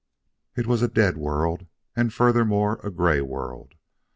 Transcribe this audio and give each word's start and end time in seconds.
It 0.55 0.65
was 0.65 0.81
a 0.81 0.87
dead 0.87 1.15
world, 1.15 1.67
and 1.95 2.11
furthermore, 2.11 2.79
a 2.83 2.89
gray 2.89 3.21
world. 3.21 3.75